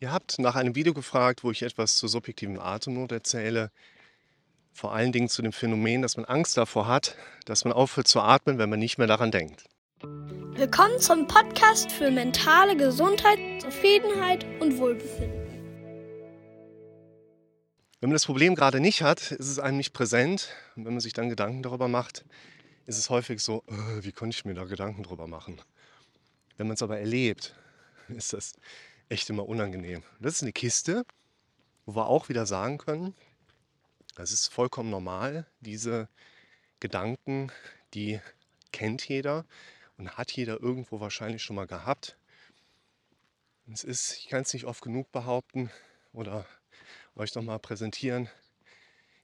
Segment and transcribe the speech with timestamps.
[0.00, 3.72] Ihr habt nach einem Video gefragt, wo ich etwas zur subjektiven Atemnot erzähle.
[4.72, 8.20] Vor allen Dingen zu dem Phänomen, dass man Angst davor hat, dass man aufhört zu
[8.20, 9.64] atmen, wenn man nicht mehr daran denkt.
[10.00, 15.48] Willkommen zum Podcast für mentale Gesundheit, Zufriedenheit und Wohlbefinden.
[17.98, 20.50] Wenn man das Problem gerade nicht hat, ist es einem nicht präsent.
[20.76, 22.24] Und wenn man sich dann Gedanken darüber macht,
[22.86, 25.60] ist es häufig so, äh, wie konnte ich mir da Gedanken darüber machen?
[26.56, 27.56] Wenn man es aber erlebt,
[28.08, 28.52] ist das
[29.08, 30.02] echt immer unangenehm.
[30.20, 31.04] Das ist eine Kiste,
[31.86, 33.14] wo wir auch wieder sagen können,
[34.18, 35.46] das ist vollkommen normal.
[35.60, 36.08] Diese
[36.80, 37.52] Gedanken,
[37.94, 38.20] die
[38.72, 39.46] kennt jeder
[39.96, 42.18] und hat jeder irgendwo wahrscheinlich schon mal gehabt.
[43.72, 45.70] Es ist, ich kann es nicht oft genug behaupten
[46.12, 46.46] oder
[47.14, 48.28] euch nochmal präsentieren.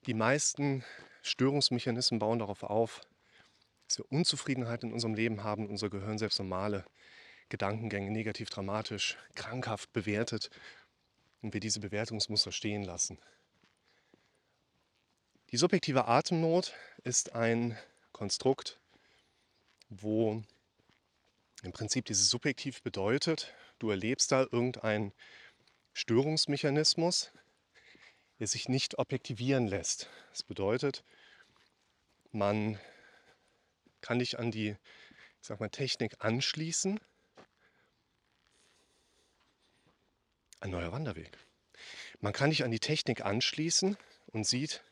[0.05, 0.83] Die meisten
[1.23, 3.01] Störungsmechanismen bauen darauf auf,
[3.87, 6.85] dass wir Unzufriedenheit in unserem Leben haben, unser Gehirn selbst normale
[7.49, 10.49] Gedankengänge negativ dramatisch, krankhaft bewertet
[11.41, 13.19] und wir diese Bewertungsmuster stehen lassen.
[15.51, 17.77] Die subjektive Atemnot ist ein
[18.11, 18.79] Konstrukt,
[19.89, 20.43] wo
[21.61, 25.13] im Prinzip dieses Subjektiv bedeutet, du erlebst da irgendeinen
[25.93, 27.31] Störungsmechanismus,
[28.39, 30.09] der sich nicht objektivieren lässt.
[30.31, 31.03] Das bedeutet,
[32.31, 32.79] man
[34.01, 34.75] kann dich an die
[35.45, 36.99] ich sag mal, Technik anschließen
[40.65, 41.37] ein neuer Wanderweg.
[42.21, 44.83] Man kann dich an die Technik anschließen und sieht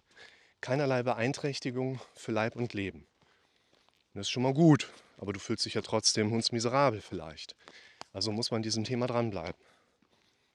[0.62, 3.08] keinerlei Beeinträchtigung für Leib und Leben.
[4.14, 7.56] Das ist schon mal gut, aber du fühlst dich ja trotzdem hundsmiserabel vielleicht.
[8.14, 9.60] Also muss man diesem Thema dranbleiben.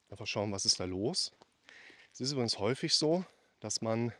[0.09, 1.33] Einfach schauen, was ist da los.
[2.13, 3.25] Es ist übrigens häufig so,
[3.59, 4.13] dass man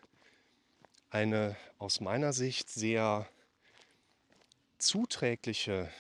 [1.11, 3.29] eine aus meiner Sicht sehr
[4.79, 5.91] zuträgliche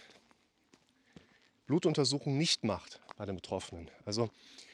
[1.66, 3.90] Blutuntersuchung nicht macht bei den Betroffenen.
[4.06, 4.30] Also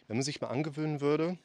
[0.07, 1.37] wenn man sich mal angewöhnen würde,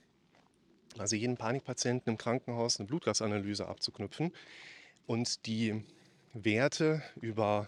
[0.98, 4.34] also jeden Panikpatienten im Krankenhaus eine Blutgasanalyse abzuknüpfen
[5.08, 5.84] und die
[6.34, 7.68] Werte über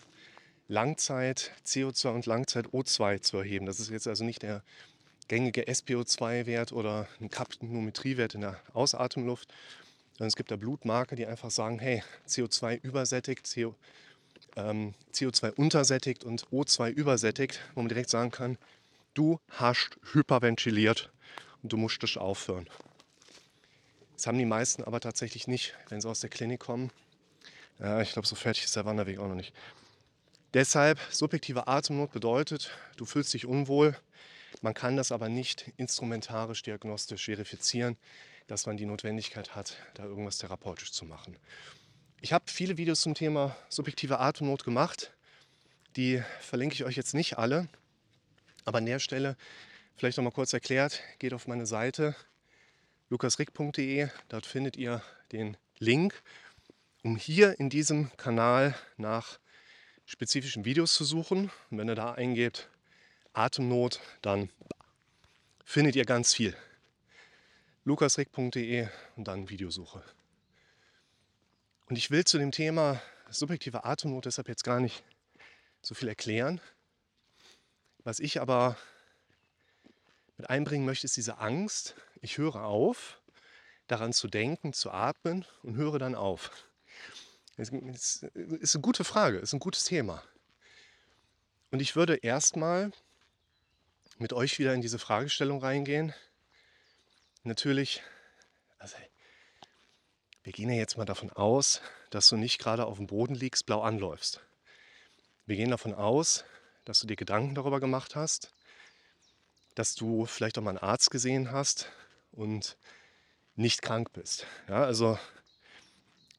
[0.68, 3.66] Langzeit CO2 und Langzeit O2 zu erheben.
[3.66, 4.64] Das ist jetzt also nicht der
[5.28, 9.52] gängige SPO2-Wert oder ein Kapnometriewert in der Ausatemluft,
[10.14, 13.76] sondern es gibt da Blutmarker, die einfach sagen, hey, CO2 übersättigt, CO,
[14.56, 18.58] ähm, CO2 untersättigt und O2 übersättigt, wo man direkt sagen kann,
[19.14, 21.12] du hast hyperventiliert
[21.64, 22.68] und du musst das aufhören.
[24.16, 26.92] Das haben die meisten aber tatsächlich nicht, wenn sie aus der Klinik kommen.
[27.80, 29.54] Ja, ich glaube, so fertig ist der Wanderweg auch noch nicht.
[30.54, 33.96] Deshalb, subjektive Atemnot bedeutet, du fühlst dich unwohl.
[34.62, 37.98] Man kann das aber nicht instrumentarisch diagnostisch verifizieren,
[38.48, 41.38] dass man die Notwendigkeit hat, da irgendwas therapeutisch zu machen.
[42.20, 45.14] Ich habe viele Videos zum Thema subjektive Atemnot gemacht.
[45.96, 47.68] Die verlinke ich euch jetzt nicht alle.
[48.66, 49.38] Aber an der Stelle
[49.96, 52.16] vielleicht noch mal kurz erklärt, geht auf meine Seite
[53.10, 56.22] lukasrick.de, dort findet ihr den Link,
[57.04, 59.40] um hier in diesem Kanal nach
[60.06, 61.52] spezifischen Videos zu suchen.
[61.70, 62.70] Und wenn ihr da eingebt
[63.34, 64.50] Atemnot, dann
[65.66, 66.56] findet ihr ganz viel.
[67.84, 70.04] lukasrick.de und dann Videosuche.
[71.88, 75.04] Und ich will zu dem Thema subjektive Atemnot deshalb jetzt gar nicht
[75.82, 76.62] so viel erklären,
[78.04, 78.78] was ich aber
[80.38, 81.96] mit einbringen möchte, ist diese Angst.
[82.22, 83.22] Ich höre auf,
[83.88, 86.52] daran zu denken, zu atmen und höre dann auf.
[87.58, 90.24] Das ist eine gute Frage, ist ein gutes Thema.
[91.70, 92.92] Und ich würde erstmal
[94.18, 96.14] mit euch wieder in diese Fragestellung reingehen.
[97.44, 98.02] Natürlich,
[98.78, 98.96] also
[100.44, 103.66] wir gehen ja jetzt mal davon aus, dass du nicht gerade auf dem Boden liegst,
[103.66, 104.42] blau anläufst.
[105.46, 106.46] Wir gehen davon aus,
[106.86, 108.54] dass du dir Gedanken darüber gemacht hast,
[109.76, 111.92] dass du vielleicht auch mal einen Arzt gesehen hast
[112.32, 112.78] und
[113.56, 114.46] nicht krank bist.
[114.68, 115.18] Ja, also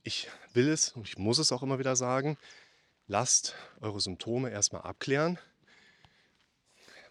[0.02, 2.36] ich will es und ich muss es auch immer wieder sagen,
[3.06, 5.38] lasst eure Symptome erstmal abklären.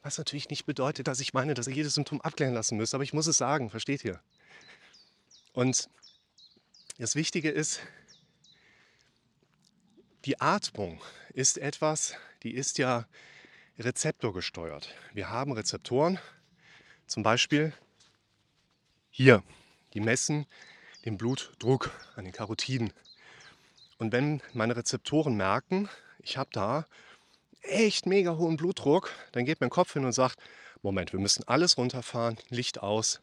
[0.04, 3.04] Was natürlich nicht bedeutet, dass ich meine, dass ihr jedes Symptom abklären lassen müsst, aber
[3.04, 4.20] ich muss es sagen, versteht ihr?
[5.54, 5.90] Und
[6.98, 7.82] das Wichtige ist,
[10.26, 11.02] die Atmung
[11.34, 13.08] ist etwas, die ist ja
[13.78, 14.94] rezeptorgesteuert.
[15.14, 16.20] Wir haben Rezeptoren,
[17.08, 17.74] zum Beispiel
[19.10, 19.44] hier,
[19.94, 20.46] die messen
[21.06, 22.94] den Blutdruck an den Karotiden.
[23.98, 25.90] Und wenn meine Rezeptoren merken,
[26.20, 26.88] ich habe da
[27.62, 30.40] echt mega hohen Blutdruck, dann geht mein Kopf hin und sagt,
[30.82, 33.22] Moment, wir müssen alles runterfahren, Licht aus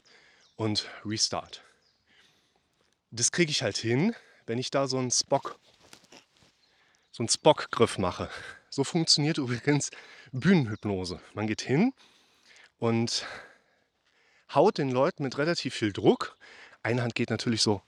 [0.56, 1.62] und Restart.
[3.10, 4.14] Das kriege ich halt hin,
[4.46, 5.58] wenn ich da so einen Spock,
[7.10, 8.28] so einen Spock-Griff mache.
[8.70, 9.90] So funktioniert übrigens
[10.32, 11.20] Bühnenhypnose.
[11.34, 11.92] Man geht hin
[12.78, 13.26] und
[14.54, 16.36] haut den Leuten mit relativ viel Druck.
[16.82, 17.82] Eine Hand geht natürlich so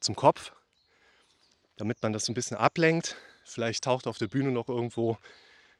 [0.00, 0.52] zum Kopf,
[1.76, 3.16] damit man das ein bisschen ablenkt.
[3.44, 5.18] Vielleicht taucht auf der Bühne noch irgendwo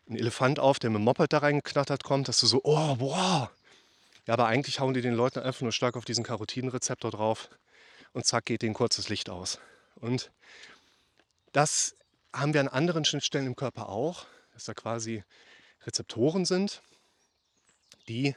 [0.08, 3.50] ein Elefant auf, der mit dem Moped da reingeknattert kommt, dass du so, oh, boah.
[4.26, 7.48] Ja, aber eigentlich hauen die den Leuten einfach nur stark auf diesen Karotinrezeptor drauf
[8.12, 9.60] und zack geht denen kurzes Licht aus.
[9.96, 10.30] Und
[11.52, 11.96] das
[12.36, 15.24] haben wir an anderen Schnittstellen im Körper auch, dass da quasi
[15.84, 16.82] Rezeptoren sind,
[18.08, 18.36] die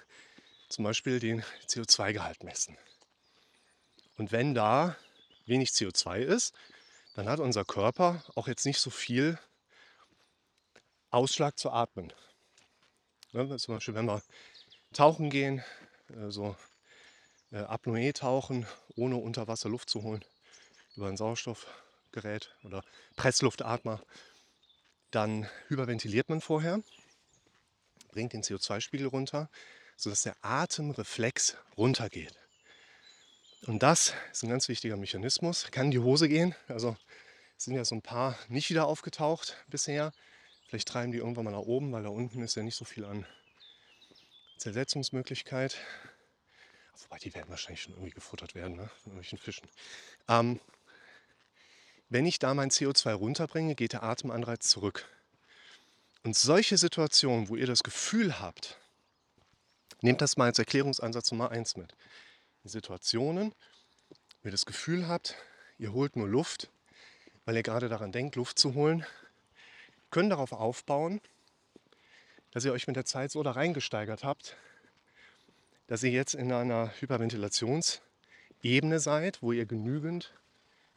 [0.69, 2.77] zum Beispiel den CO2-Gehalt messen.
[4.17, 4.95] Und wenn da
[5.45, 6.53] wenig CO2 ist,
[7.15, 9.39] dann hat unser Körper auch jetzt nicht so viel
[11.09, 12.13] Ausschlag zu atmen.
[13.31, 14.21] Ja, zum Beispiel, wenn wir
[14.93, 15.63] tauchen gehen,
[16.09, 16.55] äh, so
[17.51, 20.23] äh, Apnoe tauchen, ohne unter Wasser Luft zu holen,
[20.95, 21.17] über ein
[22.09, 22.83] Sauerstoffgerät oder
[23.15, 24.01] Pressluftatmer,
[25.11, 26.81] dann hyperventiliert man vorher,
[28.11, 29.49] bringt den CO2-Spiegel runter,
[29.95, 32.37] sodass der Atemreflex runtergeht.
[33.65, 35.69] Und das ist ein ganz wichtiger Mechanismus.
[35.71, 36.55] Kann in die Hose gehen.
[36.67, 36.95] Also
[37.57, 40.13] sind ja so ein paar nicht wieder aufgetaucht bisher.
[40.67, 43.03] Vielleicht treiben die irgendwann mal nach oben, weil da unten ist ja nicht so viel
[43.03, 43.25] an
[44.57, 45.77] Zersetzungsmöglichkeit.
[47.03, 48.89] Wobei die werden wahrscheinlich schon irgendwie gefuttert werden, ne?
[49.03, 49.67] von irgendwelchen Fischen.
[50.29, 50.61] Ähm,
[52.09, 55.07] wenn ich da mein CO2 runterbringe, geht der Atemanreiz zurück.
[56.23, 58.77] Und solche Situationen, wo ihr das Gefühl habt,
[60.01, 61.95] nehmt das mal als Erklärungsansatz Nummer eins mit.
[62.63, 63.53] Situationen,
[64.41, 65.35] wo ihr das Gefühl habt,
[65.77, 66.69] ihr holt nur Luft,
[67.45, 69.05] weil ihr gerade daran denkt, Luft zu holen,
[70.11, 71.21] können darauf aufbauen,
[72.51, 74.57] dass ihr euch mit der Zeit so da reingesteigert habt,
[75.87, 80.33] dass ihr jetzt in einer Hyperventilationsebene seid, wo ihr genügend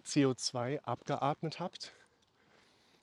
[0.07, 1.93] CO2 abgeatmet habt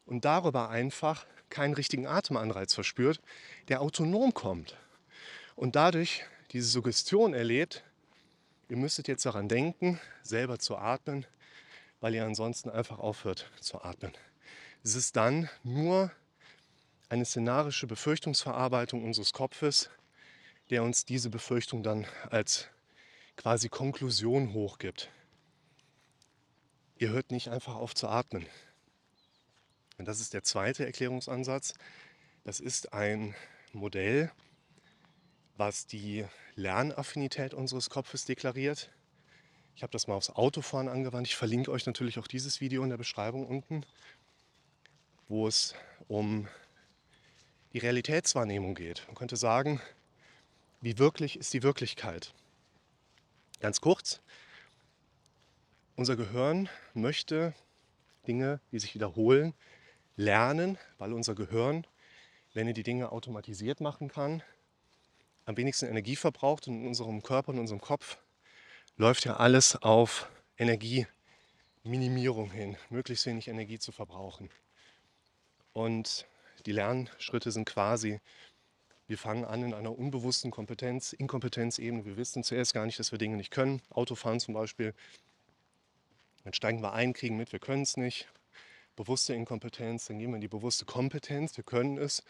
[0.06, 3.22] und darüber einfach keinen richtigen Atemanreiz verspürt,
[3.68, 4.78] der autonom kommt
[5.56, 7.84] und dadurch diese Suggestion erlebt,
[8.70, 11.26] Ihr müsstet jetzt daran denken, selber zu atmen,
[12.02, 14.14] weil ihr ansonsten einfach aufhört zu atmen.
[14.84, 16.12] Es ist dann nur
[17.10, 19.90] eine szenarische Befürchtungsverarbeitung unseres Kopfes,
[20.70, 22.68] der uns diese Befürchtung dann als
[23.38, 25.10] quasi Konklusion hochgibt.
[27.00, 28.46] Ihr hört nicht einfach auf zu atmen.
[29.98, 31.74] Und das ist der zweite Erklärungsansatz.
[32.44, 33.36] Das ist ein
[33.72, 34.30] Modell,
[35.56, 36.26] was die
[36.56, 38.92] Lernaffinität unseres Kopfes deklariert.
[39.78, 41.28] Ich habe das mal aufs Autofahren angewandt.
[41.28, 43.86] Ich verlinke euch natürlich auch dieses Video in der Beschreibung unten,
[45.30, 45.76] wo es
[46.10, 46.50] um
[47.72, 49.04] die Realitätswahrnehmung geht.
[49.08, 49.80] Man könnte sagen,
[50.82, 52.34] wie wirklich ist die Wirklichkeit?
[53.62, 54.20] Ganz kurz,
[56.00, 57.54] unser Gehirn möchte
[58.26, 59.54] Dinge, die sich wiederholen,
[60.16, 61.86] lernen, weil unser Gehirn,
[62.54, 64.42] wenn er die Dinge automatisiert machen kann,
[65.44, 68.18] am wenigsten Energie verbraucht und in unserem Körper, in unserem Kopf
[68.96, 74.50] läuft ja alles auf Energieminimierung hin, möglichst wenig Energie zu verbrauchen.
[75.74, 76.26] Und
[76.66, 78.22] die Lernschritte sind quasi,
[79.08, 82.06] wir fangen an in einer unbewussten Kompetenz, Inkompetenzebene.
[82.06, 83.82] Wir wissen zuerst gar nicht, dass wir Dinge nicht können.
[83.90, 84.94] Autofahren zum Beispiel.
[86.50, 88.28] Dann steigen wir ein, kriegen mit, wir können es nicht.
[88.96, 92.24] Bewusste Inkompetenz, dann gehen wir in die bewusste Kompetenz, wir können es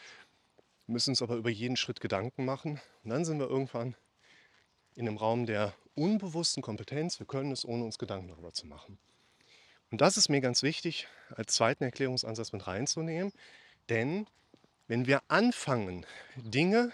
[0.87, 2.81] müssen uns aber über jeden Schritt Gedanken machen.
[3.05, 3.95] Und dann sind wir irgendwann
[4.93, 7.17] in einem Raum der unbewussten Kompetenz.
[7.17, 8.97] Wir können es, ohne uns Gedanken darüber zu machen.
[9.89, 13.31] Und das ist mir ganz wichtig, als zweiten Erklärungsansatz mit reinzunehmen.
[13.87, 14.27] Denn
[14.87, 16.05] wenn wir anfangen,
[16.35, 16.91] Dinge,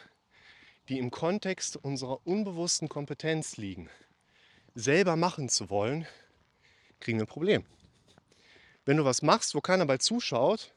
[0.89, 3.89] die im Kontext unserer unbewussten Kompetenz liegen,
[4.75, 6.05] selber machen zu wollen,
[6.99, 7.65] kriegen wir ein Problem.
[8.85, 10.73] Wenn du was machst, wo keiner bei zuschaut,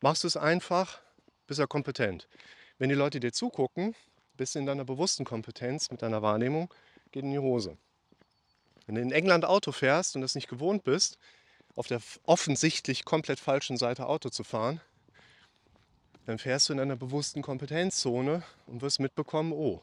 [0.00, 1.00] machst du es einfach,
[1.46, 2.28] bist ja kompetent.
[2.78, 3.94] Wenn die Leute dir zugucken,
[4.36, 6.72] bist du in deiner bewussten Kompetenz mit deiner Wahrnehmung,
[7.12, 7.76] geht in die Hose.
[8.86, 11.18] Wenn du in England Auto fährst und das nicht gewohnt bist,
[11.74, 14.80] auf der offensichtlich komplett falschen Seite Auto zu fahren,
[16.24, 19.82] dann fährst du in einer bewussten Kompetenzzone und wirst mitbekommen, oh,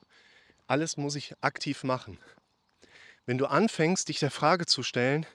[0.68, 2.18] alles muss ich aktiv machen.
[3.26, 5.26] Wenn du anfängst, dich der Frage zu stellen,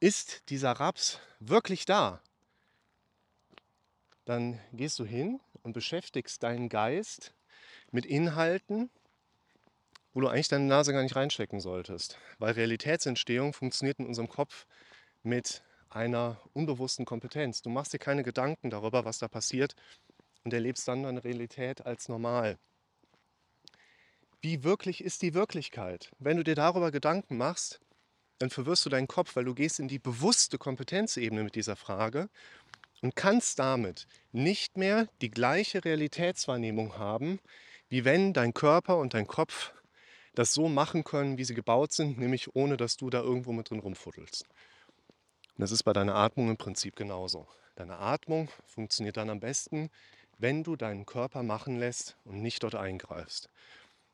[0.00, 2.20] ist dieser Raps wirklich da?
[4.24, 7.34] Dann gehst du hin und beschäftigst deinen Geist
[7.92, 8.90] mit Inhalten,
[10.12, 12.18] wo du eigentlich deine Nase gar nicht reinstecken solltest.
[12.38, 14.66] Weil Realitätsentstehung funktioniert in unserem Kopf
[15.22, 17.62] mit einer unbewussten Kompetenz.
[17.62, 19.74] Du machst dir keine Gedanken darüber, was da passiert
[20.42, 22.58] und erlebst dann deine Realität als normal.
[24.40, 26.12] Wie wirklich ist die Wirklichkeit?
[26.20, 27.80] Wenn du dir darüber Gedanken machst,
[28.38, 32.28] dann verwirrst du deinen Kopf, weil du gehst in die bewusste Kompetenzebene mit dieser Frage
[33.02, 37.40] und kannst damit nicht mehr die gleiche Realitätswahrnehmung haben,
[37.88, 39.72] wie wenn dein Körper und dein Kopf
[40.34, 43.70] das so machen können, wie sie gebaut sind, nämlich ohne dass du da irgendwo mit
[43.70, 44.44] drin rumfuddelst.
[44.44, 47.48] Und das ist bei deiner Atmung im Prinzip genauso.
[47.74, 49.90] Deine Atmung funktioniert dann am besten,
[50.38, 53.50] wenn du deinen Körper machen lässt und nicht dort eingreifst.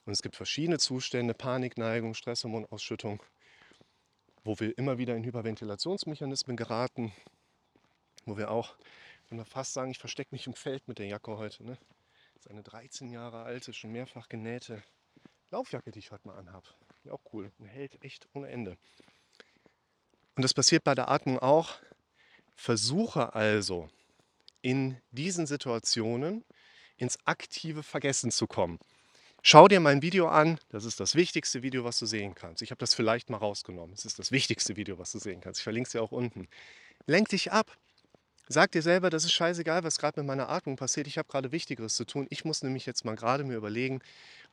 [0.05, 3.23] Und es gibt verschiedene Zustände, Panikneigung, Stresshormonausschüttung,
[4.45, 7.13] wo wir immer wieder in Hyperventilationsmechanismen geraten,
[8.27, 8.77] wo wir auch,
[9.29, 11.65] wenn wir fast sagen, ich verstecke mich im Feld mit der Jacke heute.
[11.65, 11.79] Ne?
[12.35, 14.83] Das ist eine 13 Jahre alte, schon mehrfach genähte
[15.51, 16.67] Laufjacke, die ich heute mal anhabe.
[17.05, 18.77] Ja, auch cool und hält echt ohne Ende.
[20.37, 21.79] Und das passiert bei der Atmung auch.
[22.57, 23.89] Versuche also
[24.63, 26.45] in diesen Situationen
[26.97, 28.79] ins aktive Vergessen zu kommen.
[29.47, 30.59] Schau dir mein Video an.
[30.71, 32.63] Das ist das wichtigste Video, was du sehen kannst.
[32.63, 33.93] Ich habe das vielleicht mal rausgenommen.
[33.93, 35.61] Es ist das wichtigste Video, was du sehen kannst.
[35.61, 36.49] Ich verlinke es dir auch unten.
[37.07, 37.77] Lenk dich ab.
[38.49, 41.07] Sag dir selber, das ist scheißegal, was gerade mit meiner Atmung passiert.
[41.09, 42.27] Ich habe gerade Wichtigeres zu tun.
[42.31, 44.01] Ich muss nämlich jetzt mal gerade mir überlegen,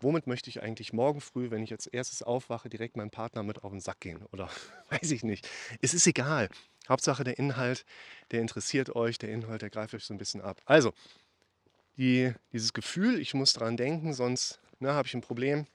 [0.01, 3.63] womit möchte ich eigentlich morgen früh, wenn ich als erstes aufwache, direkt meinem Partner mit
[3.63, 4.25] auf den Sack gehen?
[4.33, 4.49] Oder
[4.89, 5.47] weiß ich nicht.
[5.79, 6.49] Es ist egal.
[6.89, 7.85] Hauptsache der Inhalt,
[8.31, 10.61] der interessiert euch, der Inhalt, der greift euch so ein bisschen ab.
[10.65, 10.91] Also,
[11.95, 15.67] die, dieses Gefühl, ich muss daran denken, sonst ne, habe ich ein Problem.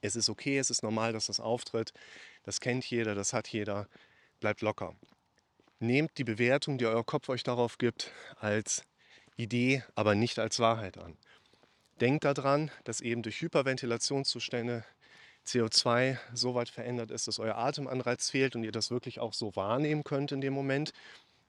[0.00, 1.92] Es ist okay, es ist normal, dass das auftritt.
[2.42, 3.88] Das kennt jeder, das hat jeder.
[4.40, 4.94] Bleibt locker
[5.84, 8.82] nehmt die Bewertung, die euer Kopf euch darauf gibt, als
[9.36, 11.16] Idee, aber nicht als Wahrheit an.
[12.00, 14.84] Denkt daran, dass eben durch Hyperventilationszustände
[15.46, 19.54] CO2 so weit verändert ist, dass euer Atemanreiz fehlt und ihr das wirklich auch so
[19.54, 20.92] wahrnehmen könnt in dem Moment.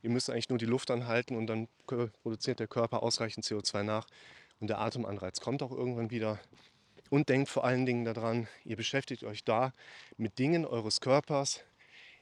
[0.04, 4.06] Ihr müsst eigentlich nur die Luft anhalten und dann produziert der Körper ausreichend CO2 nach
[4.60, 6.40] und der Atemanreiz kommt auch irgendwann wieder.
[7.10, 9.74] Und denkt vor allen Dingen daran, ihr beschäftigt euch da
[10.18, 11.64] mit Dingen eures Körpers,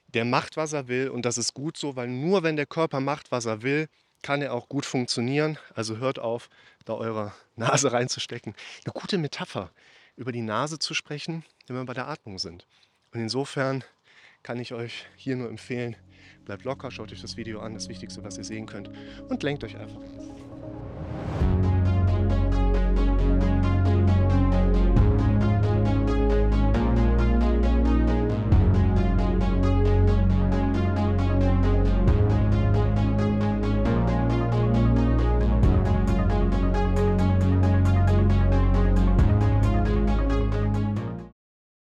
[0.07, 2.99] der macht, was er will und das ist gut so, weil nur wenn der Körper
[2.99, 3.87] macht, was er will,
[4.21, 5.57] kann er auch gut funktionieren.
[5.75, 6.49] Also hört auf,
[6.85, 8.55] da eure Nase reinzustecken.
[8.85, 9.71] Eine gute Metapher,
[10.15, 12.67] über die Nase zu sprechen, wenn wir bei der Atmung sind.
[13.13, 13.83] Und insofern
[14.41, 15.95] kann ich euch hier nur empfehlen,
[16.45, 18.89] bleibt locker, schaut euch das Video an, das Wichtigste, was ihr sehen könnt
[19.29, 20.01] und lenkt euch einfach.